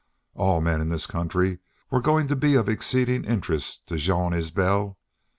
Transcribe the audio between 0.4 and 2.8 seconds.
men in this country were going to be of